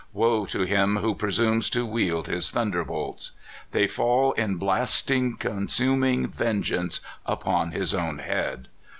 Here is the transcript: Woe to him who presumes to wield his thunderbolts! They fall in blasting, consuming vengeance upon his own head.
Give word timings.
Woe 0.13 0.45
to 0.47 0.63
him 0.63 0.95
who 0.97 1.13
presumes 1.13 1.69
to 1.69 1.85
wield 1.85 2.25
his 2.27 2.49
thunderbolts! 2.49 3.33
They 3.69 3.85
fall 3.85 4.31
in 4.31 4.55
blasting, 4.55 5.35
consuming 5.37 6.25
vengeance 6.27 7.01
upon 7.23 7.69
his 7.71 7.93
own 7.93 8.17
head. 8.17 8.67